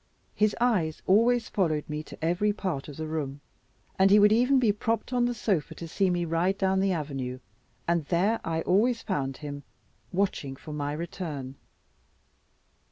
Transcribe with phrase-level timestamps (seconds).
[0.33, 3.39] His eyes always followed me to every part of the room,
[3.99, 6.91] and he would even be propped on the sofa to see me ride down the
[6.91, 7.37] avenue;
[7.87, 9.61] and there I always found him
[10.11, 11.53] watching for my return.